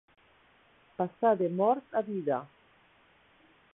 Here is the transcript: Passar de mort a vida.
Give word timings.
Passar 1.01 1.33
de 1.41 1.49
mort 1.59 1.99
a 2.01 2.03
vida. 2.11 2.41